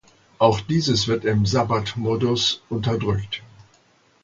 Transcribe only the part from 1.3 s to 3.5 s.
Sabbatmodus unterdrückt.